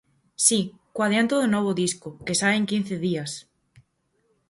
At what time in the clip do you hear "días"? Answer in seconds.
3.05-3.31